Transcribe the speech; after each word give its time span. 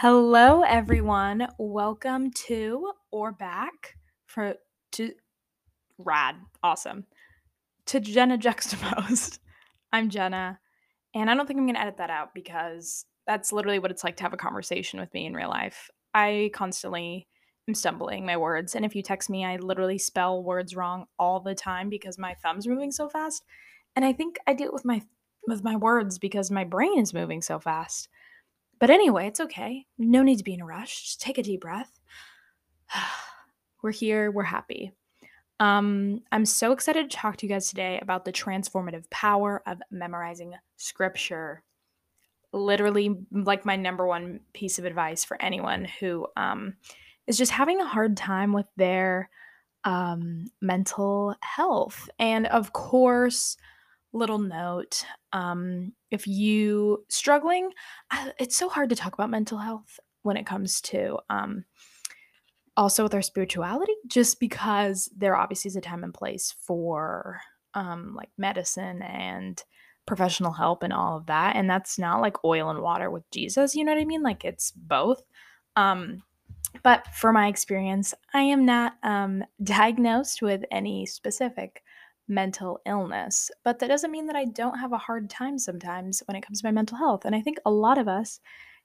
Hello, 0.00 0.62
everyone. 0.62 1.48
Welcome 1.58 2.30
to 2.46 2.92
or 3.10 3.32
back 3.32 3.96
for 4.26 4.54
to 4.92 5.10
rad, 5.98 6.36
awesome 6.62 7.06
to 7.86 7.98
Jenna 7.98 8.38
Juxtaposed. 8.38 9.40
I'm 9.92 10.08
Jenna, 10.08 10.60
and 11.16 11.28
I 11.28 11.34
don't 11.34 11.48
think 11.48 11.58
I'm 11.58 11.66
gonna 11.66 11.80
edit 11.80 11.96
that 11.96 12.10
out 12.10 12.32
because 12.32 13.06
that's 13.26 13.52
literally 13.52 13.80
what 13.80 13.90
it's 13.90 14.04
like 14.04 14.14
to 14.18 14.22
have 14.22 14.32
a 14.32 14.36
conversation 14.36 15.00
with 15.00 15.12
me 15.12 15.26
in 15.26 15.34
real 15.34 15.48
life. 15.48 15.90
I 16.14 16.52
constantly 16.54 17.26
am 17.66 17.74
stumbling 17.74 18.24
my 18.24 18.36
words, 18.36 18.76
and 18.76 18.84
if 18.84 18.94
you 18.94 19.02
text 19.02 19.28
me, 19.28 19.44
I 19.44 19.56
literally 19.56 19.98
spell 19.98 20.44
words 20.44 20.76
wrong 20.76 21.06
all 21.18 21.40
the 21.40 21.56
time 21.56 21.88
because 21.88 22.18
my 22.18 22.34
thumb's 22.34 22.68
are 22.68 22.70
moving 22.70 22.92
so 22.92 23.08
fast, 23.08 23.42
and 23.96 24.04
I 24.04 24.12
think 24.12 24.38
I 24.46 24.52
do 24.54 24.62
it 24.62 24.72
with 24.72 24.84
my 24.84 25.02
with 25.48 25.64
my 25.64 25.74
words 25.74 26.20
because 26.20 26.52
my 26.52 26.62
brain 26.62 27.00
is 27.00 27.12
moving 27.12 27.42
so 27.42 27.58
fast. 27.58 28.08
But 28.78 28.90
anyway, 28.90 29.26
it's 29.26 29.40
okay. 29.40 29.86
No 29.98 30.22
need 30.22 30.38
to 30.38 30.44
be 30.44 30.54
in 30.54 30.60
a 30.60 30.66
rush. 30.66 31.02
Just 31.02 31.20
take 31.20 31.38
a 31.38 31.42
deep 31.42 31.60
breath. 31.60 31.98
we're 33.82 33.92
here, 33.92 34.30
we're 34.30 34.44
happy. 34.44 34.92
Um, 35.60 36.20
I'm 36.30 36.44
so 36.44 36.72
excited 36.72 37.10
to 37.10 37.16
talk 37.16 37.36
to 37.38 37.46
you 37.46 37.52
guys 37.52 37.68
today 37.68 37.98
about 38.00 38.24
the 38.24 38.32
transformative 38.32 39.10
power 39.10 39.62
of 39.66 39.82
memorizing 39.90 40.54
scripture. 40.76 41.62
Literally, 42.52 43.16
like 43.32 43.64
my 43.64 43.76
number 43.76 44.06
one 44.06 44.40
piece 44.52 44.78
of 44.78 44.84
advice 44.84 45.24
for 45.24 45.40
anyone 45.42 45.86
who 46.00 46.26
um, 46.36 46.74
is 47.26 47.36
just 47.36 47.52
having 47.52 47.80
a 47.80 47.86
hard 47.86 48.16
time 48.16 48.52
with 48.52 48.66
their 48.76 49.28
um, 49.84 50.46
mental 50.60 51.34
health. 51.40 52.08
And 52.18 52.46
of 52.46 52.72
course, 52.72 53.56
little 54.12 54.38
note 54.38 55.04
um, 55.32 55.92
if 56.10 56.26
you 56.26 57.04
struggling 57.08 57.70
it's 58.38 58.56
so 58.56 58.68
hard 58.68 58.88
to 58.88 58.96
talk 58.96 59.14
about 59.14 59.30
mental 59.30 59.58
health 59.58 60.00
when 60.22 60.36
it 60.36 60.46
comes 60.46 60.80
to 60.80 61.18
um, 61.30 61.64
also 62.76 63.02
with 63.02 63.14
our 63.14 63.22
spirituality 63.22 63.94
just 64.06 64.40
because 64.40 65.10
there 65.16 65.36
obviously 65.36 65.68
is 65.68 65.76
a 65.76 65.80
time 65.80 66.04
and 66.04 66.14
place 66.14 66.54
for 66.60 67.40
um, 67.74 68.14
like 68.14 68.30
medicine 68.38 69.02
and 69.02 69.62
professional 70.06 70.52
help 70.52 70.82
and 70.82 70.92
all 70.92 71.18
of 71.18 71.26
that 71.26 71.54
and 71.54 71.68
that's 71.68 71.98
not 71.98 72.20
like 72.20 72.42
oil 72.44 72.70
and 72.70 72.80
water 72.80 73.10
with 73.10 73.30
jesus 73.30 73.74
you 73.74 73.84
know 73.84 73.92
what 73.92 74.00
i 74.00 74.04
mean? 74.06 74.22
Like 74.22 74.44
it's 74.44 74.70
both 74.72 75.22
um, 75.76 76.22
but 76.82 77.06
for 77.08 77.32
my 77.32 77.48
experience 77.48 78.14
i 78.32 78.40
am 78.40 78.64
not 78.64 78.94
um, 79.02 79.44
diagnosed 79.62 80.40
with 80.40 80.62
any 80.70 81.04
specific 81.04 81.82
mental 82.28 82.80
illness. 82.86 83.50
But 83.64 83.78
that 83.78 83.88
doesn't 83.88 84.10
mean 84.10 84.26
that 84.26 84.36
I 84.36 84.44
don't 84.44 84.78
have 84.78 84.92
a 84.92 84.98
hard 84.98 85.30
time 85.30 85.58
sometimes 85.58 86.22
when 86.26 86.36
it 86.36 86.46
comes 86.46 86.60
to 86.60 86.66
my 86.66 86.72
mental 86.72 86.98
health. 86.98 87.24
And 87.24 87.34
I 87.34 87.40
think 87.40 87.58
a 87.64 87.70
lot 87.70 87.98
of 87.98 88.08
us 88.08 88.40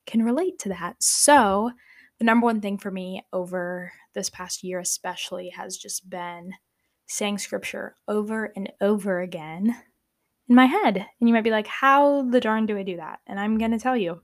can 0.05 0.23
relate 0.23 0.59
to 0.59 0.69
that. 0.69 0.95
So, 0.99 1.71
the 2.19 2.25
number 2.25 2.45
one 2.45 2.61
thing 2.61 2.77
for 2.77 2.91
me 2.91 3.23
over 3.33 3.91
this 4.13 4.29
past 4.29 4.63
year, 4.63 4.79
especially, 4.79 5.49
has 5.49 5.77
just 5.77 6.09
been 6.09 6.53
saying 7.07 7.39
scripture 7.39 7.95
over 8.07 8.53
and 8.55 8.71
over 8.81 9.19
again 9.19 9.75
in 10.47 10.55
my 10.55 10.65
head. 10.65 10.97
And 10.97 11.29
you 11.29 11.33
might 11.33 11.43
be 11.43 11.51
like, 11.51 11.67
how 11.67 12.21
the 12.23 12.39
darn 12.39 12.65
do 12.65 12.77
I 12.77 12.83
do 12.83 12.97
that? 12.97 13.19
And 13.27 13.39
I'm 13.39 13.57
going 13.57 13.71
to 13.71 13.79
tell 13.79 13.97
you 13.97 14.21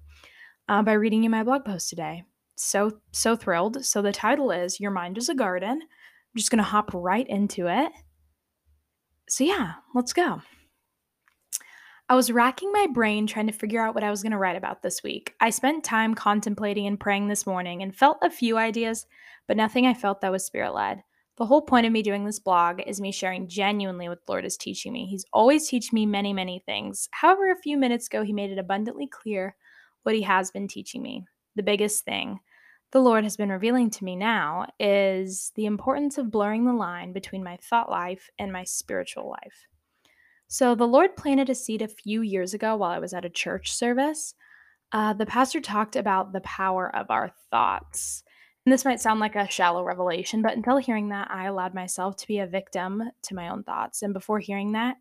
uh, 0.67 0.81
by 0.83 0.93
reading 0.93 1.23
you 1.23 1.29
my 1.29 1.43
blog 1.43 1.65
post 1.65 1.89
today. 1.89 2.23
So, 2.55 2.99
so 3.11 3.35
thrilled. 3.35 3.83
So, 3.83 4.01
the 4.01 4.11
title 4.11 4.51
is 4.51 4.79
Your 4.79 4.91
Mind 4.91 5.17
is 5.17 5.29
a 5.29 5.35
Garden. 5.35 5.81
I'm 5.81 6.37
just 6.37 6.51
going 6.51 6.57
to 6.57 6.63
hop 6.63 6.91
right 6.93 7.27
into 7.27 7.67
it 7.67 7.91
so, 9.29 9.43
yeah, 9.43 9.73
let's 9.93 10.13
go. 10.13 10.41
I 12.11 12.15
was 12.15 12.31
racking 12.31 12.71
my 12.71 12.87
brain 12.91 13.27
trying 13.27 13.45
to 13.47 13.53
figure 13.53 13.79
out 13.79 13.93
what 13.93 14.03
I 14.03 14.09
was 14.09 14.23
going 14.23 14.31
to 14.31 14.39
write 14.39 14.55
about 14.55 14.81
this 14.81 15.03
week. 15.03 15.35
I 15.39 15.51
spent 15.51 15.83
time 15.83 16.15
contemplating 16.15 16.87
and 16.87 16.99
praying 16.99 17.27
this 17.27 17.45
morning 17.45 17.83
and 17.83 17.95
felt 17.95 18.17
a 18.23 18.31
few 18.31 18.57
ideas, 18.57 19.05
but 19.47 19.57
nothing 19.57 19.85
I 19.85 19.93
felt 19.93 20.21
that 20.21 20.31
was 20.31 20.43
spirit 20.43 20.73
led. 20.73 21.03
The 21.37 21.45
whole 21.45 21.61
point 21.61 21.85
of 21.85 21.91
me 21.93 22.01
doing 22.01 22.25
this 22.25 22.39
blog 22.39 22.81
is 22.85 22.99
me 22.99 23.11
sharing 23.11 23.47
genuinely 23.47 24.09
what 24.09 24.25
the 24.25 24.31
Lord 24.31 24.43
is 24.43 24.57
teaching 24.57 24.91
me. 24.91 25.05
He's 25.05 25.25
always 25.31 25.67
teaching 25.67 25.95
me 25.95 26.07
many, 26.07 26.33
many 26.33 26.63
things. 26.65 27.07
However, 27.11 27.51
a 27.51 27.61
few 27.61 27.77
minutes 27.77 28.07
ago, 28.07 28.23
He 28.23 28.33
made 28.33 28.49
it 28.49 28.57
abundantly 28.57 29.07
clear 29.07 29.55
what 30.01 30.15
He 30.15 30.23
has 30.23 30.49
been 30.49 30.67
teaching 30.67 31.03
me. 31.03 31.25
The 31.55 31.63
biggest 31.63 32.03
thing 32.03 32.39
the 32.91 33.01
Lord 33.01 33.23
has 33.23 33.37
been 33.37 33.49
revealing 33.49 33.89
to 33.91 34.03
me 34.03 34.15
now 34.15 34.67
is 34.79 35.51
the 35.55 35.65
importance 35.65 36.17
of 36.17 36.31
blurring 36.31 36.65
the 36.65 36.73
line 36.73 37.13
between 37.13 37.43
my 37.43 37.57
thought 37.57 37.89
life 37.89 38.29
and 38.39 38.51
my 38.51 38.63
spiritual 38.63 39.29
life. 39.29 39.67
So, 40.47 40.73
the 40.73 40.87
Lord 40.87 41.15
planted 41.15 41.49
a 41.49 41.55
seed 41.55 41.83
a 41.83 41.87
few 41.87 42.21
years 42.21 42.55
ago 42.55 42.75
while 42.75 42.89
I 42.89 42.97
was 42.97 43.13
at 43.13 43.25
a 43.25 43.29
church 43.29 43.71
service. 43.71 44.33
Uh, 44.91 45.13
the 45.13 45.27
pastor 45.27 45.61
talked 45.61 45.95
about 45.95 46.33
the 46.33 46.41
power 46.41 46.93
of 46.95 47.11
our 47.11 47.31
thoughts. 47.51 48.23
And 48.65 48.73
this 48.73 48.85
might 48.85 48.99
sound 48.99 49.19
like 49.19 49.35
a 49.35 49.49
shallow 49.49 49.83
revelation, 49.83 50.41
but 50.41 50.55
until 50.55 50.77
hearing 50.77 51.09
that, 51.09 51.29
I 51.29 51.45
allowed 51.45 51.75
myself 51.75 52.17
to 52.17 52.27
be 52.27 52.39
a 52.39 52.47
victim 52.47 53.03
to 53.23 53.35
my 53.35 53.49
own 53.49 53.63
thoughts. 53.63 54.01
And 54.01 54.13
before 54.13 54.39
hearing 54.39 54.71
that, 54.71 54.97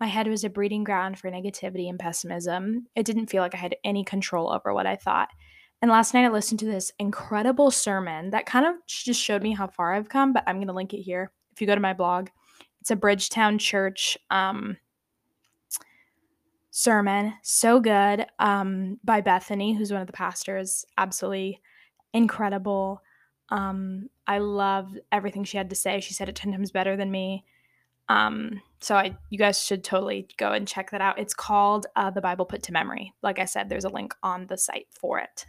my 0.00 0.06
head 0.06 0.28
was 0.28 0.44
a 0.44 0.50
breeding 0.50 0.84
ground 0.84 1.18
for 1.18 1.30
negativity 1.30 1.88
and 1.88 1.98
pessimism. 1.98 2.86
It 2.94 3.04
didn't 3.04 3.28
feel 3.28 3.42
like 3.42 3.54
I 3.54 3.58
had 3.58 3.76
any 3.84 4.04
control 4.04 4.52
over 4.52 4.72
what 4.72 4.86
I 4.86 4.96
thought. 4.96 5.28
And 5.82 5.90
last 5.90 6.14
night 6.14 6.24
I 6.24 6.28
listened 6.28 6.60
to 6.60 6.66
this 6.66 6.92
incredible 7.00 7.72
sermon 7.72 8.30
that 8.30 8.46
kind 8.46 8.64
of 8.64 8.76
just 8.86 9.20
showed 9.20 9.42
me 9.42 9.52
how 9.52 9.66
far 9.66 9.92
I've 9.92 10.08
come, 10.08 10.32
but 10.32 10.44
I'm 10.46 10.56
going 10.56 10.68
to 10.68 10.72
link 10.72 10.94
it 10.94 11.02
here. 11.02 11.32
If 11.52 11.60
you 11.60 11.66
go 11.66 11.74
to 11.74 11.80
my 11.80 11.92
blog, 11.92 12.28
it's 12.80 12.92
a 12.92 12.96
Bridgetown 12.96 13.58
Church 13.58 14.16
um, 14.30 14.76
sermon. 16.70 17.34
So 17.42 17.80
good 17.80 18.26
um, 18.38 19.00
by 19.02 19.22
Bethany, 19.22 19.74
who's 19.74 19.90
one 19.90 20.00
of 20.00 20.06
the 20.06 20.12
pastors. 20.12 20.86
Absolutely 20.96 21.60
incredible. 22.14 23.02
Um, 23.48 24.08
I 24.26 24.38
love 24.38 24.96
everything 25.10 25.42
she 25.42 25.56
had 25.56 25.70
to 25.70 25.76
say. 25.76 25.98
She 25.98 26.14
said 26.14 26.28
it 26.28 26.36
10 26.36 26.52
times 26.52 26.70
better 26.70 26.96
than 26.96 27.10
me. 27.10 27.44
Um, 28.08 28.62
so 28.80 28.94
I, 28.94 29.16
you 29.30 29.38
guys 29.38 29.60
should 29.60 29.82
totally 29.82 30.28
go 30.36 30.52
and 30.52 30.66
check 30.66 30.92
that 30.92 31.00
out. 31.00 31.18
It's 31.18 31.34
called 31.34 31.86
uh, 31.96 32.10
The 32.10 32.20
Bible 32.20 32.44
Put 32.44 32.62
to 32.64 32.72
Memory. 32.72 33.14
Like 33.20 33.40
I 33.40 33.46
said, 33.46 33.68
there's 33.68 33.84
a 33.84 33.88
link 33.88 34.14
on 34.22 34.46
the 34.46 34.56
site 34.56 34.86
for 34.90 35.18
it. 35.18 35.46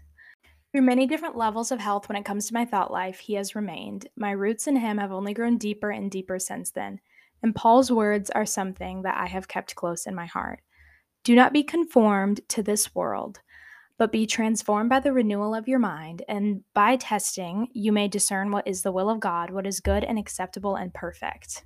Through 0.73 0.81
many 0.81 1.05
different 1.05 1.37
levels 1.37 1.71
of 1.71 1.79
health 1.79 2.09
when 2.09 2.15
it 2.15 2.25
comes 2.25 2.47
to 2.47 2.53
my 2.55 2.65
thought 2.65 2.89
life, 2.91 3.19
he 3.19 3.35
has 3.35 3.53
remained. 3.53 4.07
My 4.15 4.31
roots 4.31 4.65
in 4.65 4.75
him 4.75 4.97
have 4.97 5.11
only 5.11 5.31
grown 5.31 5.59
deeper 5.59 5.91
and 5.91 6.09
deeper 6.09 6.39
since 6.39 6.71
then, 6.71 6.99
and 7.43 7.53
Paul's 7.53 7.91
words 7.91 8.31
are 8.31 8.47
something 8.47 9.03
that 9.03 9.15
I 9.15 9.27
have 9.27 9.47
kept 9.47 9.75
close 9.75 10.07
in 10.07 10.15
my 10.15 10.25
heart. 10.25 10.61
Do 11.23 11.35
not 11.35 11.53
be 11.53 11.61
conformed 11.61 12.41
to 12.49 12.63
this 12.63 12.95
world, 12.95 13.39
but 13.99 14.11
be 14.11 14.25
transformed 14.25 14.89
by 14.89 14.99
the 14.99 15.13
renewal 15.13 15.53
of 15.53 15.67
your 15.67 15.77
mind, 15.77 16.23
and 16.27 16.63
by 16.73 16.95
testing, 16.95 17.67
you 17.73 17.91
may 17.91 18.07
discern 18.07 18.49
what 18.49 18.67
is 18.67 18.81
the 18.81 18.91
will 18.91 19.11
of 19.11 19.19
God, 19.19 19.51
what 19.51 19.67
is 19.67 19.79
good 19.79 20.03
and 20.03 20.17
acceptable 20.17 20.75
and 20.75 20.91
perfect. 20.91 21.65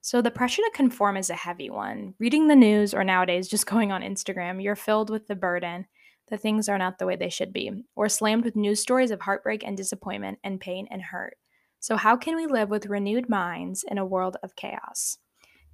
So, 0.00 0.20
the 0.20 0.32
pressure 0.32 0.62
to 0.62 0.70
conform 0.74 1.16
is 1.16 1.30
a 1.30 1.36
heavy 1.36 1.70
one. 1.70 2.14
Reading 2.18 2.48
the 2.48 2.56
news 2.56 2.92
or 2.92 3.04
nowadays 3.04 3.46
just 3.46 3.66
going 3.68 3.92
on 3.92 4.02
Instagram, 4.02 4.60
you're 4.60 4.74
filled 4.74 5.10
with 5.10 5.28
the 5.28 5.36
burden 5.36 5.86
that 6.28 6.40
things 6.40 6.68
are 6.68 6.78
not 6.78 6.98
the 6.98 7.06
way 7.06 7.16
they 7.16 7.28
should 7.28 7.52
be, 7.52 7.70
or 7.94 8.08
slammed 8.08 8.44
with 8.44 8.56
news 8.56 8.80
stories 8.80 9.10
of 9.10 9.20
heartbreak 9.20 9.62
and 9.64 9.76
disappointment 9.76 10.38
and 10.42 10.60
pain 10.60 10.86
and 10.90 11.02
hurt. 11.02 11.36
So, 11.80 11.96
how 11.96 12.16
can 12.16 12.36
we 12.36 12.46
live 12.46 12.70
with 12.70 12.86
renewed 12.86 13.28
minds 13.28 13.84
in 13.88 13.98
a 13.98 14.06
world 14.06 14.36
of 14.42 14.56
chaos? 14.56 15.18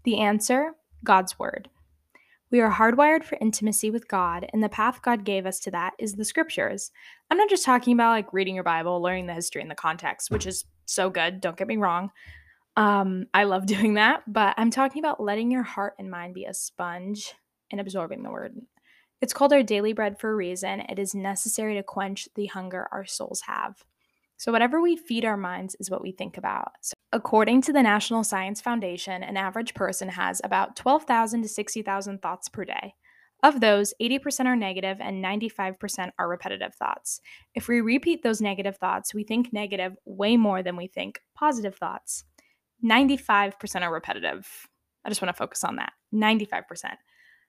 The 0.04 0.18
answer 0.18 0.72
God's 1.04 1.38
Word. 1.38 1.68
We 2.50 2.60
are 2.60 2.72
hardwired 2.72 3.24
for 3.24 3.36
intimacy 3.42 3.90
with 3.90 4.08
God, 4.08 4.48
and 4.52 4.62
the 4.62 4.70
path 4.70 5.02
God 5.02 5.24
gave 5.24 5.44
us 5.44 5.60
to 5.60 5.70
that 5.72 5.92
is 5.98 6.14
the 6.14 6.24
scriptures. 6.24 6.90
I'm 7.30 7.36
not 7.36 7.50
just 7.50 7.64
talking 7.64 7.92
about 7.92 8.12
like 8.12 8.32
reading 8.32 8.54
your 8.54 8.64
Bible, 8.64 9.02
learning 9.02 9.26
the 9.26 9.34
history 9.34 9.60
and 9.60 9.70
the 9.70 9.74
context, 9.74 10.30
which 10.30 10.46
is 10.46 10.64
so 10.86 11.10
good, 11.10 11.42
don't 11.42 11.58
get 11.58 11.68
me 11.68 11.76
wrong. 11.76 12.10
Um, 12.76 13.26
I 13.34 13.44
love 13.44 13.66
doing 13.66 13.94
that, 13.94 14.22
but 14.26 14.54
I'm 14.56 14.70
talking 14.70 15.02
about 15.02 15.22
letting 15.22 15.50
your 15.50 15.62
heart 15.62 15.94
and 15.98 16.10
mind 16.10 16.34
be 16.34 16.46
a 16.46 16.54
sponge 16.54 17.34
and 17.70 17.80
absorbing 17.80 18.22
the 18.22 18.30
word. 18.30 18.56
It's 19.20 19.32
called 19.32 19.52
our 19.52 19.62
daily 19.62 19.92
bread 19.92 20.18
for 20.18 20.30
a 20.30 20.36
reason. 20.36 20.80
It 20.80 20.98
is 20.98 21.14
necessary 21.14 21.74
to 21.74 21.82
quench 21.82 22.28
the 22.34 22.46
hunger 22.46 22.88
our 22.92 23.04
souls 23.04 23.42
have. 23.46 23.84
So, 24.36 24.52
whatever 24.52 24.80
we 24.80 24.96
feed 24.96 25.24
our 25.24 25.36
minds 25.36 25.74
is 25.80 25.90
what 25.90 26.02
we 26.02 26.12
think 26.12 26.38
about. 26.38 26.72
So 26.80 26.94
according 27.12 27.62
to 27.62 27.72
the 27.72 27.82
National 27.82 28.22
Science 28.22 28.60
Foundation, 28.60 29.22
an 29.22 29.36
average 29.36 29.74
person 29.74 30.08
has 30.10 30.40
about 30.44 30.76
12,000 30.76 31.42
to 31.42 31.48
60,000 31.48 32.22
thoughts 32.22 32.48
per 32.48 32.64
day. 32.64 32.94
Of 33.42 33.60
those, 33.60 33.94
80% 34.00 34.46
are 34.46 34.56
negative 34.56 34.98
and 35.00 35.24
95% 35.24 36.10
are 36.18 36.28
repetitive 36.28 36.74
thoughts. 36.74 37.20
If 37.54 37.68
we 37.68 37.80
repeat 37.80 38.22
those 38.22 38.40
negative 38.40 38.76
thoughts, 38.76 39.14
we 39.14 39.22
think 39.22 39.52
negative 39.52 39.96
way 40.04 40.36
more 40.36 40.62
than 40.62 40.76
we 40.76 40.88
think 40.88 41.20
positive 41.34 41.76
thoughts. 41.76 42.24
95% 42.84 43.82
are 43.82 43.92
repetitive. 43.92 44.68
I 45.04 45.08
just 45.08 45.22
want 45.22 45.34
to 45.34 45.38
focus 45.38 45.64
on 45.64 45.76
that. 45.76 45.92
95%. 46.12 46.62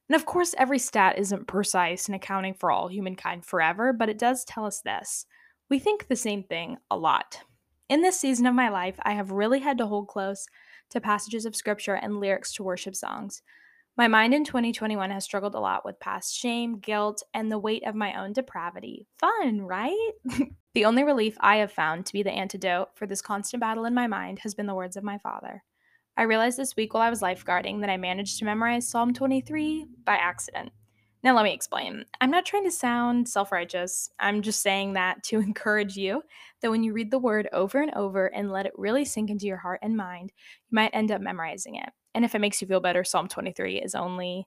And 0.10 0.16
of 0.16 0.26
course, 0.26 0.56
every 0.58 0.80
stat 0.80 1.20
isn't 1.20 1.48
precise 1.48 2.10
in 2.10 2.16
accounting 2.16 2.56
for 2.56 2.72
all 2.72 2.88
humankind 2.88 3.46
forever, 3.46 3.94
but 3.94 4.10
it 4.10 4.18
does 4.18 4.44
tell 4.44 4.66
us 4.66 4.82
this. 4.82 5.28
We 5.70 5.78
think 5.78 6.08
the 6.08 6.16
same 6.16 6.44
thing 6.44 6.78
a 6.90 6.98
lot. 6.98 7.42
In 7.90 8.02
this 8.02 8.20
season 8.20 8.48
of 8.48 8.56
my 8.56 8.70
life, 8.70 8.96
I 9.04 9.14
have 9.14 9.32
really 9.32 9.60
had 9.60 9.78
to 9.78 9.86
hold 9.86 10.08
close 10.08 10.48
to 10.90 11.00
passages 11.00 11.46
of 11.46 11.56
scripture 11.56 11.94
and 11.94 12.20
lyrics 12.20 12.54
to 12.54 12.64
worship 12.64 12.96
songs. 12.96 13.44
My 13.98 14.08
mind 14.08 14.34
in 14.34 14.46
2021 14.46 15.12
has 15.12 15.26
struggled 15.26 15.56
a 15.56 15.60
lot 15.60 15.86
with 15.86 16.00
past 16.00 16.36
shame, 16.36 16.80
guilt, 16.80 17.22
and 17.34 17.52
the 17.52 17.60
weight 17.60 17.86
of 17.86 17.96
my 17.96 18.20
own 18.20 18.34
depravity. 18.34 19.06
Fun, 19.20 19.62
right? 19.62 20.12
the 20.74 20.86
only 20.86 21.04
relief 21.04 21.38
I 21.40 21.58
have 21.58 21.72
found 21.72 22.06
to 22.06 22.14
be 22.14 22.24
the 22.24 22.32
antidote 22.32 22.90
for 22.96 23.06
this 23.06 23.22
constant 23.22 23.62
battle 23.62 23.86
in 23.86 23.94
my 23.94 24.08
mind 24.08 24.40
has 24.40 24.56
been 24.56 24.68
the 24.68 24.76
words 24.76 24.96
of 24.96 25.04
my 25.04 25.18
father. 25.18 25.64
I 26.20 26.24
realized 26.24 26.58
this 26.58 26.76
week 26.76 26.94
while 26.94 27.02
I 27.02 27.10
was 27.10 27.22
lifeguarding 27.22 27.80
that 27.80 27.90
I 27.90 27.96
managed 27.96 28.40
to 28.40 28.46
memorize 28.46 28.86
Psalm 28.86 29.14
23 29.14 29.86
by 30.04 30.16
accident. 30.16 30.74
Now, 31.24 31.34
let 31.34 31.46
me 31.46 31.54
explain. 31.54 32.04
I'm 32.20 32.30
not 32.30 32.46
trying 32.46 32.66
to 32.66 32.72
sound 32.72 33.30
self 33.30 33.54
righteous. 33.54 34.10
I'm 34.20 34.42
just 34.42 34.62
saying 34.62 34.94
that 34.94 35.24
to 35.24 35.40
encourage 35.40 35.96
you 35.96 36.22
that 36.62 36.72
when 36.72 36.84
you 36.84 36.92
read 36.92 37.10
the 37.10 37.20
word 37.20 37.48
over 37.54 37.82
and 37.82 37.94
over 37.94 38.28
and 38.28 38.52
let 38.52 38.66
it 38.66 38.74
really 38.76 39.06
sink 39.06 39.30
into 39.30 39.46
your 39.46 39.56
heart 39.56 39.80
and 39.82 39.96
mind, 39.96 40.34
you 40.70 40.76
might 40.76 40.92
end 40.92 41.10
up 41.10 41.22
memorizing 41.22 41.76
it. 41.76 41.88
And 42.14 42.26
if 42.26 42.36
it 42.36 42.42
makes 42.42 42.62
you 42.62 42.68
feel 42.68 42.82
better, 42.82 43.06
Psalm 43.06 43.30
23 43.30 43.78
is 43.82 43.96
only, 43.96 44.46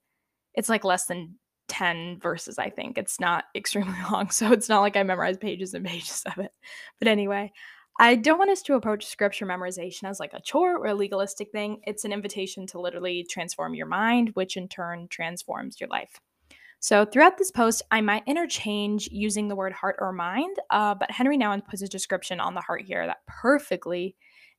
it's 0.52 0.68
like 0.68 0.84
less 0.84 1.06
than 1.06 1.36
10 1.68 2.18
verses, 2.20 2.58
I 2.58 2.68
think. 2.68 2.98
It's 2.98 3.18
not 3.18 3.44
extremely 3.54 3.96
long. 4.10 4.28
So 4.28 4.52
it's 4.52 4.68
not 4.68 4.82
like 4.82 4.98
I 4.98 5.04
memorized 5.04 5.40
pages 5.40 5.72
and 5.72 5.86
pages 5.86 6.22
of 6.26 6.36
it. 6.44 6.52
But 6.98 7.08
anyway, 7.08 7.50
I 7.98 8.16
don't 8.16 8.38
want 8.38 8.50
us 8.50 8.62
to 8.62 8.74
approach 8.74 9.06
scripture 9.06 9.46
memorization 9.46 10.04
as 10.04 10.18
like 10.18 10.32
a 10.32 10.40
chore 10.40 10.78
or 10.78 10.86
a 10.86 10.94
legalistic 10.94 11.50
thing. 11.52 11.80
It's 11.84 12.04
an 12.04 12.12
invitation 12.12 12.66
to 12.68 12.80
literally 12.80 13.26
transform 13.28 13.74
your 13.74 13.86
mind, 13.86 14.30
which 14.34 14.56
in 14.56 14.68
turn 14.68 15.08
transforms 15.08 15.78
your 15.78 15.88
life. 15.88 16.18
So 16.80 17.04
throughout 17.04 17.38
this 17.38 17.52
post, 17.52 17.82
I 17.92 18.00
might 18.00 18.24
interchange 18.26 19.08
using 19.12 19.46
the 19.46 19.54
word 19.54 19.72
heart 19.72 19.96
or 20.00 20.12
mind, 20.12 20.56
uh, 20.70 20.96
but 20.96 21.12
Henri 21.12 21.38
Nouwen 21.38 21.64
puts 21.64 21.82
a 21.82 21.86
description 21.86 22.40
on 22.40 22.54
the 22.54 22.60
heart 22.60 22.82
here 22.82 23.06
that 23.06 23.24
perfectly 23.28 24.16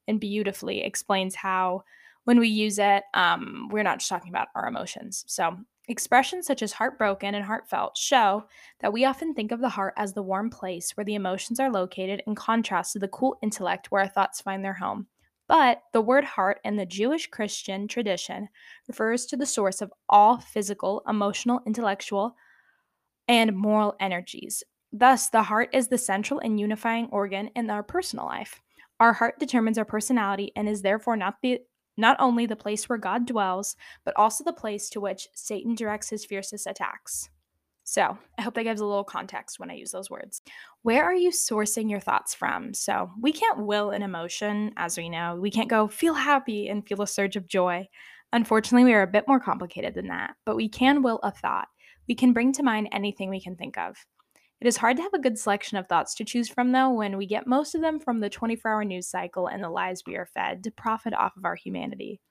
and 0.08 0.22
beautifully 0.22 0.84
explains 0.84 1.36
how 1.36 1.84
when 2.24 2.40
we 2.40 2.48
use 2.48 2.80
it, 2.80 3.04
um, 3.14 3.68
we're 3.72 3.84
not 3.84 4.00
just 4.00 4.10
talking 4.10 4.30
about 4.30 4.48
our 4.56 4.68
emotions. 4.68 5.26
So 5.28 5.58
Expressions 5.90 6.48
such 6.48 6.62
as 6.62 6.72
heartbroken 6.72 7.36
and 7.36 7.44
heartfelt 7.44 7.98
show 7.98 8.46
that 8.80 8.94
we 8.94 9.04
often 9.04 9.34
think 9.34 9.52
of 9.52 9.60
the 9.60 9.70
heart 9.70 9.94
as 9.98 10.14
the 10.14 10.24
warm 10.24 10.50
place 10.50 10.92
where 10.92 11.04
the 11.04 11.16
emotions 11.16 11.60
are 11.60 11.70
located 11.70 12.24
in 12.26 12.36
contrast 12.36 12.94
to 12.94 13.00
the 13.00 13.10
cool 13.10 13.38
intellect 13.42 13.92
where 13.92 14.02
our 14.02 14.08
thoughts 14.08 14.40
find 14.40 14.64
their 14.64 14.74
home. 14.74 15.08
But 15.50 15.84
the 15.92 16.02
word 16.02 16.24
heart 16.24 16.62
in 16.64 16.78
the 16.78 16.86
Jewish 16.86 17.28
Christian 17.28 17.88
tradition 17.90 18.48
refers 18.88 19.26
to 19.26 19.36
the 19.36 19.46
source 19.46 19.82
of 19.82 19.92
all 20.08 20.38
physical, 20.38 21.04
emotional, 21.08 21.60
intellectual, 21.68 22.36
and 23.28 23.56
moral 23.56 23.96
energies. 24.00 24.64
Thus, 24.94 25.30
the 25.30 25.44
heart 25.44 25.70
is 25.74 25.90
the 25.90 25.98
central 25.98 26.40
and 26.40 26.60
unifying 26.60 27.10
organ 27.12 27.50
in 27.56 27.70
our 27.70 27.84
personal 27.84 28.26
life. 28.26 28.62
Our 29.00 29.12
heart 29.12 29.38
determines 29.38 29.78
our 29.78 29.86
personality 29.86 30.54
and 30.56 30.70
is 30.70 30.82
therefore 30.82 31.18
not 31.18 31.36
the 31.42 31.60
not 31.98 32.18
only 32.20 32.46
the 32.46 32.56
place 32.56 32.88
where 32.88 32.98
God 32.98 33.26
dwells, 33.26 33.76
but 34.04 34.16
also 34.18 34.44
the 34.44 34.54
place 34.54 34.90
to 34.90 35.02
which 35.02 35.28
Satan 35.34 35.76
directs 35.76 36.10
his 36.10 36.26
fiercest 36.26 36.68
attacks. 36.68 37.30
So, 37.86 38.18
I 38.38 38.42
hope 38.42 38.54
that 38.54 38.64
gives 38.64 38.80
a 38.80 38.86
little 38.86 39.04
context 39.04 39.60
when 39.60 39.70
I 39.70 39.74
use 39.74 39.92
those 39.92 40.10
words. 40.10 40.42
Where 40.84 41.04
are 41.04 41.14
you 41.14 41.32
sourcing 41.32 41.90
your 41.90 42.00
thoughts 42.00 42.34
from? 42.34 42.74
So, 42.74 43.12
we 43.20 43.34
can't 43.34 43.66
will 43.66 43.92
an 43.92 44.02
emotion, 44.02 44.72
as 44.78 44.98
we 44.98 45.10
know. 45.10 45.38
We 45.40 45.52
can't 45.52 45.70
go 45.70 45.90
feel 45.90 46.14
happy 46.14 46.70
and 46.70 46.88
feel 46.88 47.02
a 47.02 47.08
surge 47.08 47.36
of 47.36 47.48
joy. 47.48 47.90
Unfortunately, 48.32 48.86
we 48.86 48.94
are 48.94 49.02
a 49.02 49.08
bit 49.08 49.28
more 49.28 49.40
complicated 49.40 49.96
than 49.96 50.08
that, 50.08 50.36
but 50.46 50.56
we 50.56 50.70
can 50.70 51.04
will 51.04 51.20
a 51.24 51.32
thought. 51.32 51.68
We 52.08 52.16
can 52.16 52.32
bring 52.32 52.54
to 52.54 52.64
mind 52.64 52.90
anything 52.92 53.30
we 53.30 53.42
can 53.42 53.56
think 53.56 53.78
of. 53.78 53.98
It 54.64 54.68
is 54.68 54.78
hard 54.78 54.96
to 54.96 55.04
have 55.04 55.14
a 55.14 55.20
good 55.20 55.38
selection 55.38 55.78
of 55.78 55.88
thoughts 55.88 56.16
to 56.16 56.24
choose 56.24 56.48
from, 56.48 56.72
though, 56.72 56.90
when 56.90 57.18
we 57.18 57.26
get 57.26 57.46
most 57.46 57.76
of 57.76 57.82
them 57.82 58.00
from 58.00 58.22
the 58.22 58.30
24 58.30 58.72
hour 58.72 58.86
news 58.86 59.10
cycle 59.10 59.48
and 59.48 59.62
the 59.62 59.70
lies 59.70 60.04
we 60.08 60.16
are 60.16 60.26
fed 60.26 60.64
to 60.64 60.72
profit 60.72 61.14
off 61.14 61.36
of 61.36 61.44
our 61.44 61.56
humanity. 61.56 62.22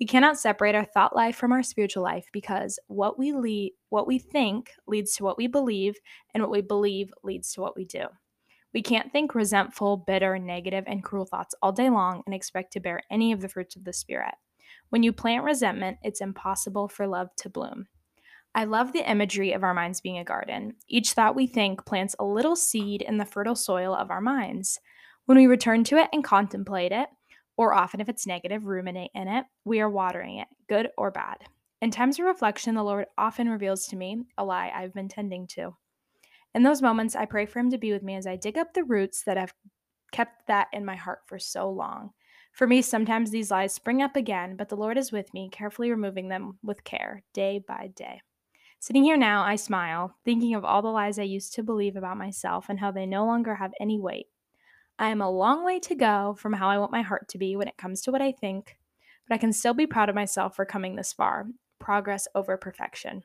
We 0.00 0.06
cannot 0.06 0.38
separate 0.38 0.74
our 0.74 0.86
thought 0.86 1.14
life 1.14 1.36
from 1.36 1.52
our 1.52 1.62
spiritual 1.62 2.02
life 2.02 2.28
because 2.32 2.78
what 2.86 3.18
we 3.18 3.34
lead, 3.34 3.74
what 3.90 4.06
we 4.06 4.18
think 4.18 4.70
leads 4.86 5.16
to 5.16 5.24
what 5.24 5.36
we 5.36 5.48
believe, 5.48 5.96
and 6.32 6.42
what 6.42 6.50
we 6.50 6.62
believe 6.62 7.12
leads 7.22 7.52
to 7.52 7.60
what 7.60 7.76
we 7.76 7.84
do. 7.84 8.06
We 8.72 8.80
can't 8.80 9.12
think 9.12 9.34
resentful, 9.34 9.98
bitter, 9.98 10.38
negative, 10.38 10.84
and 10.86 11.04
cruel 11.04 11.26
thoughts 11.26 11.54
all 11.60 11.72
day 11.72 11.90
long 11.90 12.22
and 12.24 12.34
expect 12.34 12.72
to 12.72 12.80
bear 12.80 13.02
any 13.10 13.32
of 13.32 13.42
the 13.42 13.50
fruits 13.50 13.76
of 13.76 13.84
the 13.84 13.92
Spirit. 13.92 14.36
When 14.88 15.02
you 15.02 15.12
plant 15.12 15.44
resentment, 15.44 15.98
it's 16.02 16.22
impossible 16.22 16.88
for 16.88 17.06
love 17.06 17.28
to 17.36 17.50
bloom. 17.50 17.88
I 18.56 18.64
love 18.64 18.94
the 18.94 19.08
imagery 19.08 19.52
of 19.52 19.62
our 19.62 19.74
minds 19.74 20.00
being 20.00 20.16
a 20.16 20.24
garden. 20.24 20.76
Each 20.88 21.12
thought 21.12 21.36
we 21.36 21.46
think 21.46 21.84
plants 21.84 22.16
a 22.18 22.24
little 22.24 22.56
seed 22.56 23.02
in 23.02 23.18
the 23.18 23.26
fertile 23.26 23.54
soil 23.54 23.94
of 23.94 24.10
our 24.10 24.22
minds. 24.22 24.80
When 25.26 25.36
we 25.36 25.46
return 25.46 25.84
to 25.84 25.98
it 25.98 26.08
and 26.10 26.24
contemplate 26.24 26.90
it, 26.90 27.10
or 27.58 27.74
often 27.74 28.00
if 28.00 28.08
it's 28.08 28.26
negative, 28.26 28.64
ruminate 28.64 29.10
in 29.14 29.28
it, 29.28 29.44
we 29.66 29.80
are 29.80 29.90
watering 29.90 30.38
it, 30.38 30.48
good 30.70 30.88
or 30.96 31.10
bad. 31.10 31.36
In 31.82 31.90
times 31.90 32.18
of 32.18 32.24
reflection, 32.24 32.74
the 32.74 32.82
Lord 32.82 33.04
often 33.18 33.50
reveals 33.50 33.88
to 33.88 33.96
me 33.96 34.22
a 34.38 34.44
lie 34.44 34.72
I've 34.74 34.94
been 34.94 35.10
tending 35.10 35.46
to. 35.48 35.76
In 36.54 36.62
those 36.62 36.80
moments, 36.80 37.14
I 37.14 37.26
pray 37.26 37.44
for 37.44 37.58
Him 37.58 37.70
to 37.72 37.78
be 37.78 37.92
with 37.92 38.02
me 38.02 38.16
as 38.16 38.26
I 38.26 38.36
dig 38.36 38.56
up 38.56 38.72
the 38.72 38.84
roots 38.84 39.22
that 39.24 39.36
have 39.36 39.52
kept 40.12 40.46
that 40.46 40.68
in 40.72 40.82
my 40.82 40.96
heart 40.96 41.18
for 41.26 41.38
so 41.38 41.68
long. 41.68 42.12
For 42.52 42.66
me, 42.66 42.80
sometimes 42.80 43.30
these 43.30 43.50
lies 43.50 43.74
spring 43.74 44.00
up 44.00 44.16
again, 44.16 44.56
but 44.56 44.70
the 44.70 44.76
Lord 44.76 44.96
is 44.96 45.12
with 45.12 45.34
me, 45.34 45.50
carefully 45.52 45.90
removing 45.90 46.28
them 46.28 46.58
with 46.62 46.84
care, 46.84 47.22
day 47.34 47.62
by 47.68 47.90
day. 47.94 48.22
Sitting 48.78 49.04
here 49.04 49.16
now, 49.16 49.42
I 49.42 49.56
smile, 49.56 50.16
thinking 50.24 50.54
of 50.54 50.64
all 50.64 50.82
the 50.82 50.88
lies 50.88 51.18
I 51.18 51.24
used 51.24 51.54
to 51.54 51.62
believe 51.62 51.96
about 51.96 52.18
myself 52.18 52.66
and 52.68 52.78
how 52.78 52.90
they 52.90 53.06
no 53.06 53.24
longer 53.24 53.56
have 53.56 53.72
any 53.80 53.98
weight. 53.98 54.28
I 54.98 55.08
am 55.08 55.20
a 55.20 55.30
long 55.30 55.64
way 55.64 55.78
to 55.80 55.94
go 55.94 56.36
from 56.38 56.54
how 56.54 56.68
I 56.68 56.78
want 56.78 56.92
my 56.92 57.02
heart 57.02 57.28
to 57.28 57.38
be 57.38 57.56
when 57.56 57.68
it 57.68 57.76
comes 57.76 58.00
to 58.02 58.12
what 58.12 58.22
I 58.22 58.32
think, 58.32 58.78
but 59.28 59.34
I 59.34 59.38
can 59.38 59.52
still 59.52 59.74
be 59.74 59.86
proud 59.86 60.08
of 60.08 60.14
myself 60.14 60.56
for 60.56 60.64
coming 60.64 60.96
this 60.96 61.12
far 61.12 61.46
progress 61.78 62.26
over 62.34 62.56
perfection. 62.56 63.22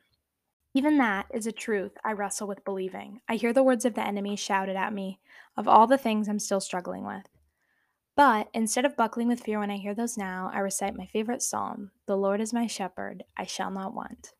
Even 0.74 0.98
that 0.98 1.26
is 1.32 1.46
a 1.46 1.52
truth 1.52 1.92
I 2.04 2.12
wrestle 2.12 2.48
with 2.48 2.64
believing. 2.64 3.20
I 3.28 3.36
hear 3.36 3.52
the 3.52 3.62
words 3.62 3.84
of 3.84 3.94
the 3.94 4.06
enemy 4.06 4.36
shouted 4.36 4.76
at 4.76 4.92
me 4.92 5.20
of 5.56 5.68
all 5.68 5.86
the 5.86 5.98
things 5.98 6.28
I'm 6.28 6.38
still 6.38 6.60
struggling 6.60 7.04
with. 7.04 7.28
But 8.16 8.48
instead 8.52 8.84
of 8.84 8.96
buckling 8.96 9.28
with 9.28 9.40
fear 9.40 9.58
when 9.58 9.70
I 9.70 9.76
hear 9.76 9.94
those 9.94 10.18
now, 10.18 10.50
I 10.52 10.60
recite 10.60 10.96
my 10.96 11.06
favorite 11.06 11.42
psalm 11.42 11.90
The 12.06 12.16
Lord 12.16 12.40
is 12.40 12.52
my 12.52 12.66
shepherd, 12.66 13.24
I 13.36 13.44
shall 13.44 13.70
not 13.70 13.94
want. 13.94 14.32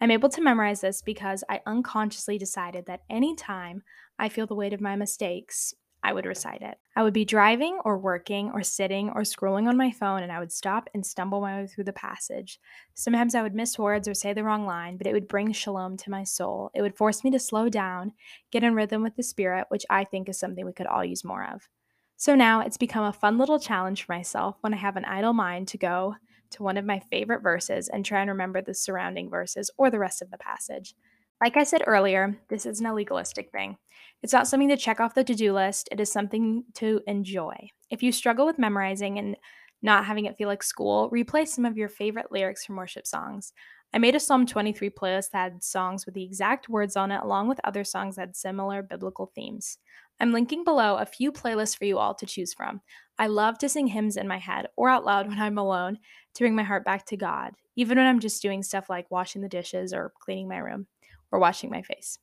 I'm 0.00 0.10
able 0.10 0.30
to 0.30 0.40
memorize 0.40 0.80
this 0.80 1.02
because 1.02 1.44
I 1.48 1.60
unconsciously 1.66 2.38
decided 2.38 2.86
that 2.86 3.02
any 3.10 3.34
time 3.34 3.82
I 4.18 4.28
feel 4.28 4.46
the 4.46 4.54
weight 4.54 4.72
of 4.72 4.80
my 4.80 4.96
mistakes, 4.96 5.74
I 6.02 6.14
would 6.14 6.24
recite 6.24 6.62
it. 6.62 6.78
I 6.96 7.02
would 7.02 7.12
be 7.12 7.26
driving 7.26 7.78
or 7.84 7.98
working 7.98 8.50
or 8.54 8.62
sitting 8.62 9.10
or 9.10 9.20
scrolling 9.22 9.68
on 9.68 9.76
my 9.76 9.90
phone 9.90 10.22
and 10.22 10.32
I 10.32 10.38
would 10.38 10.52
stop 10.52 10.88
and 10.94 11.04
stumble 11.04 11.42
my 11.42 11.60
way 11.60 11.66
through 11.66 11.84
the 11.84 11.92
passage. 11.92 12.58
Sometimes 12.94 13.34
I 13.34 13.42
would 13.42 13.54
miss 13.54 13.78
words 13.78 14.08
or 14.08 14.14
say 14.14 14.32
the 14.32 14.42
wrong 14.42 14.64
line, 14.64 14.96
but 14.96 15.06
it 15.06 15.12
would 15.12 15.28
bring 15.28 15.52
shalom 15.52 15.98
to 15.98 16.10
my 16.10 16.24
soul. 16.24 16.70
It 16.74 16.80
would 16.80 16.96
force 16.96 17.22
me 17.22 17.30
to 17.32 17.38
slow 17.38 17.68
down, 17.68 18.12
get 18.50 18.64
in 18.64 18.74
rhythm 18.74 19.02
with 19.02 19.16
the 19.16 19.22
Spirit, 19.22 19.66
which 19.68 19.84
I 19.90 20.04
think 20.04 20.30
is 20.30 20.38
something 20.38 20.64
we 20.64 20.72
could 20.72 20.86
all 20.86 21.04
use 21.04 21.24
more 21.24 21.46
of. 21.52 21.68
So 22.16 22.34
now 22.34 22.60
it's 22.60 22.76
become 22.78 23.04
a 23.04 23.12
fun 23.12 23.36
little 23.36 23.58
challenge 23.58 24.04
for 24.04 24.14
myself 24.14 24.56
when 24.60 24.72
I 24.72 24.78
have 24.78 24.96
an 24.96 25.04
idle 25.04 25.32
mind 25.34 25.68
to 25.68 25.78
go 25.78 26.16
to 26.52 26.62
one 26.62 26.76
of 26.76 26.84
my 26.84 27.00
favorite 27.10 27.42
verses 27.42 27.88
and 27.88 28.04
try 28.04 28.20
and 28.20 28.30
remember 28.30 28.60
the 28.60 28.74
surrounding 28.74 29.30
verses 29.30 29.70
or 29.76 29.90
the 29.90 29.98
rest 29.98 30.22
of 30.22 30.30
the 30.30 30.38
passage. 30.38 30.94
Like 31.40 31.56
I 31.56 31.64
said 31.64 31.82
earlier, 31.86 32.36
this 32.48 32.66
isn't 32.66 32.84
a 32.84 32.94
legalistic 32.94 33.50
thing. 33.50 33.78
It's 34.22 34.32
not 34.32 34.46
something 34.46 34.68
to 34.68 34.76
check 34.76 35.00
off 35.00 35.14
the 35.14 35.24
to 35.24 35.34
do 35.34 35.52
list, 35.52 35.88
it 35.90 36.00
is 36.00 36.12
something 36.12 36.64
to 36.74 37.00
enjoy. 37.06 37.70
If 37.88 38.02
you 38.02 38.12
struggle 38.12 38.44
with 38.44 38.58
memorizing 38.58 39.18
and 39.18 39.36
not 39.82 40.04
having 40.04 40.26
it 40.26 40.36
feel 40.36 40.48
like 40.48 40.62
school, 40.62 41.10
replay 41.10 41.48
some 41.48 41.64
of 41.64 41.78
your 41.78 41.88
favorite 41.88 42.30
lyrics 42.30 42.64
from 42.64 42.76
worship 42.76 43.06
songs. 43.06 43.52
I 43.92 43.98
made 43.98 44.14
a 44.14 44.20
Psalm 44.20 44.46
23 44.46 44.90
playlist 44.90 45.30
that 45.30 45.52
had 45.52 45.64
songs 45.64 46.06
with 46.06 46.14
the 46.14 46.22
exact 46.22 46.68
words 46.68 46.96
on 46.96 47.10
it, 47.10 47.22
along 47.22 47.48
with 47.48 47.60
other 47.64 47.82
songs 47.82 48.16
that 48.16 48.28
had 48.28 48.36
similar 48.36 48.82
biblical 48.82 49.32
themes. 49.34 49.78
I'm 50.20 50.32
linking 50.32 50.64
below 50.64 50.96
a 50.96 51.06
few 51.06 51.32
playlists 51.32 51.76
for 51.76 51.86
you 51.86 51.98
all 51.98 52.14
to 52.14 52.26
choose 52.26 52.52
from. 52.52 52.82
I 53.18 53.26
love 53.26 53.58
to 53.58 53.68
sing 53.68 53.86
hymns 53.86 54.16
in 54.16 54.28
my 54.28 54.38
head 54.38 54.66
or 54.76 54.90
out 54.90 55.04
loud 55.04 55.26
when 55.28 55.40
I'm 55.40 55.58
alone 55.58 55.98
to 56.34 56.42
bring 56.42 56.54
my 56.54 56.62
heart 56.62 56.84
back 56.84 57.06
to 57.06 57.16
God, 57.16 57.52
even 57.76 57.98
when 57.98 58.06
I'm 58.06 58.20
just 58.20 58.42
doing 58.42 58.62
stuff 58.62 58.90
like 58.90 59.10
washing 59.10 59.42
the 59.42 59.48
dishes 59.48 59.92
or 59.92 60.12
cleaning 60.20 60.48
my 60.48 60.58
room 60.58 60.86
or 61.32 61.38
washing 61.38 61.70
my 61.70 61.82
face. 61.82 62.18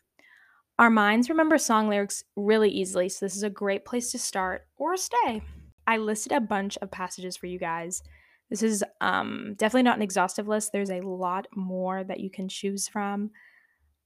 Our 0.80 0.92
minds 0.92 1.30
remember 1.30 1.58
song 1.58 1.90
lyrics 1.90 2.24
really 2.36 2.70
easily, 2.70 3.10
so 3.10 3.26
this 3.26 3.36
is 3.36 3.44
a 3.44 3.50
great 3.50 3.84
place 3.84 4.12
to 4.12 4.20
start 4.20 4.68
or 4.78 4.96
stay. 4.96 5.42
I 5.88 5.98
listed 5.98 6.34
a 6.34 6.42
bunch 6.42 6.78
of 6.82 6.92
passages 6.92 7.36
for 7.36 7.48
you 7.48 7.58
guys. 7.58 8.04
This 8.52 8.62
is 8.62 8.84
um, 9.02 9.56
definitely 9.58 9.84
not 9.84 9.98
an 9.98 10.04
exhaustive 10.04 10.48
list. 10.48 10.72
There's 10.72 10.92
a 10.92 11.02
lot 11.02 11.48
more 11.56 12.04
that 12.04 12.20
you 12.20 12.30
can 12.30 12.48
choose 12.48 12.88
from. 12.88 13.32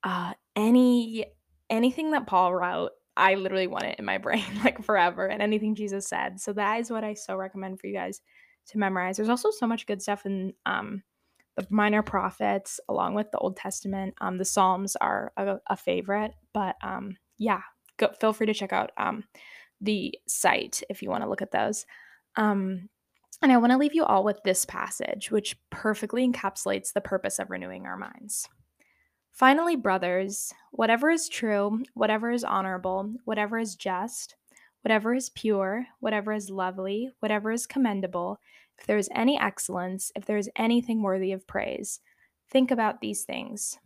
Uh, 0.04 0.34
any 0.56 1.26
anything 1.70 2.12
that 2.12 2.28
Paul 2.28 2.54
wrote 2.56 2.92
I 3.18 3.36
literally 3.36 3.68
want 3.68 3.86
it 3.86 4.00
in 4.00 4.06
my 4.06 4.18
brain 4.18 4.46
like 4.64 4.84
forever 4.84 5.28
and 5.28 5.42
anything 5.42 5.76
Jesus 5.76 6.08
said. 6.08 6.40
So 6.40 6.54
that 6.54 6.80
is 6.80 6.90
what 6.92 7.04
I 7.04 7.14
so 7.14 7.36
recommend 7.36 7.80
for 7.80 7.88
you 7.88 7.94
guys 7.94 8.22
to 8.68 8.78
memorize. 8.78 9.18
There's 9.18 9.30
also 9.30 9.52
so 9.52 9.68
much 9.68 9.86
good 9.86 10.02
stuff 10.02 10.26
in 10.26 10.54
um, 10.66 11.04
the 11.58 11.68
minor 11.70 12.02
prophets 12.02 12.80
along 12.88 13.16
with 13.16 13.32
the 13.32 13.38
Old 13.40 13.58
Testament. 13.58 14.14
Um, 14.22 14.38
the 14.38 14.46
Psalms 14.46 14.96
are 14.96 15.34
a, 15.36 15.58
a 15.68 15.78
favorite, 15.78 16.32
but 16.54 16.76
um, 16.82 17.18
yeah, 17.38 17.62
go, 17.98 18.10
feel 18.20 18.34
free 18.34 18.48
to 18.48 18.54
check 18.54 18.72
out 18.72 18.92
um, 18.98 19.24
the 19.82 20.18
site 20.28 20.84
if 20.90 21.02
you 21.02 21.10
want 21.10 21.24
to 21.24 21.30
look 21.30 21.42
at 21.42 21.52
those. 21.52 21.86
Um, 22.38 22.90
And 23.42 23.52
I 23.52 23.58
want 23.58 23.72
to 23.72 23.78
leave 23.78 23.96
you 23.96 24.06
all 24.06 24.24
with 24.24 24.40
this 24.44 24.66
passage, 24.66 25.32
which 25.32 25.58
perfectly 25.72 26.28
encapsulates 26.28 26.94
the 26.94 27.02
purpose 27.02 27.40
of 27.40 27.50
renewing 27.50 27.88
our 27.88 27.98
minds. 27.98 28.48
Finally, 29.32 29.76
brothers, 29.76 30.54
whatever 30.72 31.10
is 31.10 31.30
true, 31.30 31.84
whatever 31.94 32.32
is 32.32 32.44
honorable, 32.44 33.14
whatever 33.26 33.58
is 33.58 33.76
just, 33.76 34.36
whatever 34.82 35.14
is 35.14 35.30
pure, 35.30 35.88
whatever 36.00 36.34
is 36.34 36.50
lovely, 36.50 37.10
whatever 37.20 37.52
is 37.52 37.66
commendable, 37.66 38.40
if 38.78 38.86
there 38.86 38.98
is 38.98 39.10
any 39.16 39.40
excellence, 39.40 40.12
if 40.16 40.26
there 40.26 40.38
is 40.38 40.50
anything 40.56 41.02
worthy 41.02 41.32
of 41.32 41.48
praise, 41.48 42.00
think 42.50 42.72
about 42.72 43.00
these 43.00 43.24
things. 43.24 43.80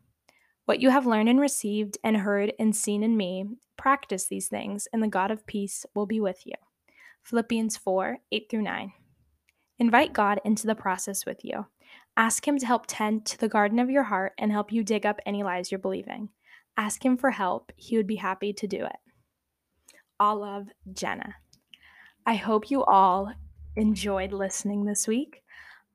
What 0.66 0.82
you 0.82 0.90
have 0.90 1.06
learned 1.06 1.30
and 1.30 1.40
received 1.40 1.98
and 2.04 2.18
heard 2.18 2.54
and 2.58 2.76
seen 2.76 3.04
in 3.04 3.16
me, 3.16 3.46
practice 3.78 4.26
these 4.26 4.48
things, 4.48 4.88
and 4.92 5.04
the 5.04 5.08
God 5.08 5.30
of 5.30 5.46
peace 5.46 5.86
will 5.94 6.08
be 6.08 6.20
with 6.20 6.42
you. 6.46 6.56
Philippians 7.24 7.78
4 7.78 8.18
8 8.32 8.48
through 8.50 8.62
9. 8.64 8.94
Invite 9.78 10.14
God 10.14 10.40
into 10.46 10.66
the 10.66 10.76
process 10.76 11.26
with 11.26 11.44
you. 11.44 11.68
Ask 12.18 12.48
Him 12.48 12.58
to 12.60 12.66
help 12.66 12.86
tend 12.88 13.26
to 13.26 13.38
the 13.38 13.50
garden 13.50 13.80
of 13.80 13.90
your 13.90 14.04
heart 14.04 14.34
and 14.38 14.52
help 14.52 14.72
you 14.72 14.84
dig 14.84 15.06
up 15.06 15.20
any 15.26 15.44
lies 15.44 15.72
you're 15.72 15.80
believing. 15.80 16.30
Ask 16.78 17.04
Him 17.04 17.18
for 17.18 17.32
help. 17.32 17.72
He 17.76 17.98
would 17.98 18.08
be 18.08 18.16
happy 18.16 18.54
to 18.54 18.68
do 18.68 18.86
it. 18.86 18.96
All 20.20 20.38
love, 20.38 20.68
Jenna. 20.94 21.36
I 22.26 22.36
hope 22.36 22.72
you 22.72 22.84
all 22.86 23.32
enjoyed 23.76 24.32
listening 24.32 24.86
this 24.86 25.08
week. 25.08 25.44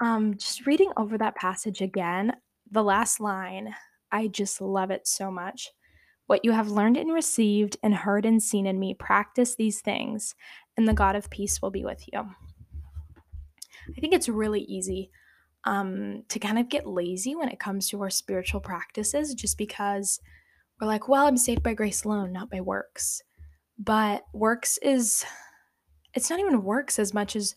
Um, 0.00 0.36
just 0.36 0.66
reading 0.66 0.92
over 0.96 1.16
that 1.18 1.36
passage 1.36 1.80
again, 1.80 2.34
the 2.70 2.84
last 2.84 3.20
line, 3.20 3.74
I 4.12 4.28
just 4.28 4.60
love 4.60 4.90
it 4.90 5.06
so 5.06 5.30
much. 5.30 5.70
What 6.26 6.44
you 6.44 6.52
have 6.52 6.68
learned 6.68 6.96
and 6.96 7.12
received 7.12 7.76
and 7.82 7.94
heard 7.94 8.24
and 8.24 8.42
seen 8.42 8.66
in 8.66 8.78
me, 8.78 8.94
practice 8.94 9.56
these 9.56 9.80
things, 9.80 10.34
and 10.76 10.86
the 10.86 10.94
God 10.94 11.16
of 11.16 11.30
peace 11.30 11.60
will 11.60 11.70
be 11.70 11.84
with 11.84 12.04
you. 12.12 12.20
I 12.20 14.00
think 14.00 14.14
it's 14.14 14.28
really 14.28 14.60
easy 14.62 15.10
um, 15.64 16.22
to 16.28 16.38
kind 16.38 16.58
of 16.58 16.68
get 16.68 16.86
lazy 16.86 17.34
when 17.34 17.48
it 17.48 17.58
comes 17.58 17.88
to 17.88 18.00
our 18.02 18.10
spiritual 18.10 18.60
practices 18.60 19.34
just 19.34 19.58
because 19.58 20.20
we're 20.80 20.86
like, 20.86 21.08
well, 21.08 21.26
I'm 21.26 21.36
saved 21.36 21.62
by 21.62 21.74
grace 21.74 22.04
alone, 22.04 22.32
not 22.32 22.50
by 22.50 22.60
works. 22.60 23.22
But 23.78 24.24
works 24.32 24.78
is, 24.82 25.24
it's 26.14 26.30
not 26.30 26.40
even 26.40 26.62
works 26.62 26.98
as 26.98 27.12
much 27.12 27.36
as 27.36 27.54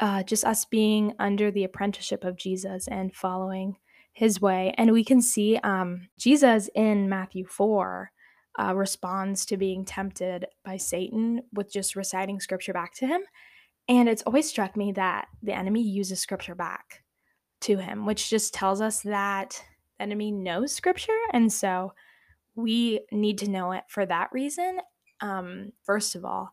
uh, 0.00 0.22
just 0.22 0.44
us 0.44 0.64
being 0.64 1.14
under 1.18 1.50
the 1.50 1.64
apprenticeship 1.64 2.24
of 2.24 2.36
Jesus 2.36 2.88
and 2.88 3.14
following 3.14 3.76
his 4.12 4.40
way. 4.40 4.74
And 4.78 4.92
we 4.92 5.04
can 5.04 5.20
see 5.20 5.56
um, 5.58 6.08
Jesus 6.18 6.68
in 6.74 7.08
Matthew 7.08 7.46
4 7.46 8.10
uh, 8.60 8.74
responds 8.74 9.46
to 9.46 9.56
being 9.56 9.84
tempted 9.84 10.46
by 10.64 10.76
Satan 10.76 11.42
with 11.52 11.72
just 11.72 11.96
reciting 11.96 12.40
scripture 12.40 12.72
back 12.72 12.94
to 12.96 13.06
him. 13.06 13.22
And 13.88 14.08
it's 14.08 14.22
always 14.22 14.48
struck 14.48 14.76
me 14.76 14.92
that 14.92 15.26
the 15.42 15.54
enemy 15.54 15.82
uses 15.82 16.20
scripture 16.20 16.54
back 16.54 17.01
to 17.62 17.78
him, 17.78 18.06
which 18.06 18.30
just 18.30 18.54
tells 18.54 18.80
us 18.80 19.00
that 19.02 19.62
the 19.98 20.04
enemy 20.04 20.30
knows 20.30 20.74
scripture. 20.74 21.18
And 21.32 21.52
so 21.52 21.92
we 22.54 23.00
need 23.10 23.38
to 23.38 23.50
know 23.50 23.72
it 23.72 23.84
for 23.88 24.04
that 24.06 24.30
reason, 24.32 24.80
um, 25.20 25.72
first 25.84 26.14
of 26.14 26.24
all. 26.24 26.52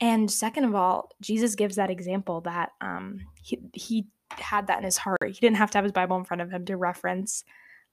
And 0.00 0.30
second 0.30 0.64
of 0.64 0.74
all, 0.74 1.10
Jesus 1.20 1.54
gives 1.54 1.76
that 1.76 1.90
example 1.90 2.40
that 2.42 2.70
um, 2.80 3.20
he, 3.40 3.58
he 3.72 4.06
had 4.30 4.66
that 4.66 4.78
in 4.78 4.84
his 4.84 4.98
heart. 4.98 5.18
He 5.22 5.40
didn't 5.40 5.56
have 5.56 5.70
to 5.72 5.78
have 5.78 5.84
his 5.84 5.92
Bible 5.92 6.16
in 6.16 6.24
front 6.24 6.40
of 6.40 6.50
him 6.50 6.64
to 6.66 6.76
reference 6.76 7.44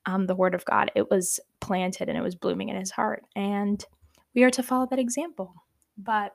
um, 0.06 0.26
the 0.26 0.36
word 0.36 0.56
of 0.56 0.66
God. 0.66 0.92
It 0.96 1.10
was 1.12 1.40
planted 1.60 2.10
and 2.10 2.18
it 2.18 2.24
was 2.24 2.36
blooming 2.36 2.70
in 2.70 2.76
his 2.76 2.92
heart. 2.92 3.24
And 3.36 3.84
we 4.34 4.44
are 4.44 4.50
to 4.52 4.64
follow 4.64 4.88
that 4.90 5.00
example. 5.00 5.54
But 5.98 6.34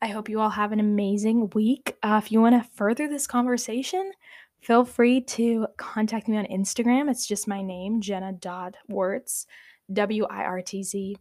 I 0.00 0.08
hope 0.08 0.28
you 0.28 0.40
all 0.40 0.50
have 0.50 0.72
an 0.72 0.80
amazing 0.80 1.50
week. 1.54 1.96
Uh, 2.02 2.20
if 2.22 2.30
you 2.30 2.40
want 2.40 2.62
to 2.62 2.70
further 2.74 3.08
this 3.08 3.26
conversation, 3.26 4.12
feel 4.60 4.84
free 4.84 5.20
to 5.22 5.66
contact 5.76 6.28
me 6.28 6.36
on 6.36 6.46
Instagram. 6.46 7.10
It's 7.10 7.26
just 7.26 7.48
my 7.48 7.62
name, 7.62 8.00
Jenna.Wirtz, 8.00 9.46
W 9.92 10.24
I 10.24 10.44
R 10.44 10.62
T 10.62 10.82
Z. 10.82 11.16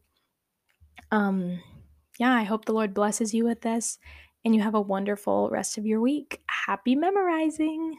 Um, 1.11 1.59
yeah, 2.19 2.33
I 2.33 2.43
hope 2.43 2.65
the 2.65 2.73
Lord 2.73 2.93
blesses 2.93 3.33
you 3.33 3.45
with 3.45 3.61
this 3.61 3.99
and 4.43 4.55
you 4.55 4.61
have 4.61 4.75
a 4.75 4.81
wonderful 4.81 5.49
rest 5.49 5.77
of 5.77 5.85
your 5.85 6.01
week. 6.01 6.41
Happy 6.47 6.95
memorizing! 6.95 7.97